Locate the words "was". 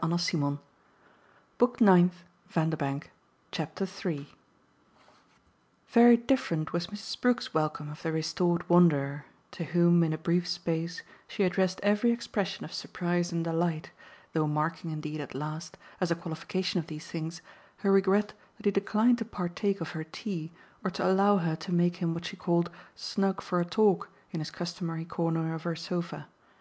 6.72-6.86